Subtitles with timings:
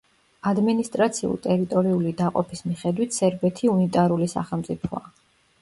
[0.51, 5.07] ადმინისტრაციულ-ტერიტორიული დაყოფის მიხედვით სერბეთი უნიტარული სახელმწიფოა.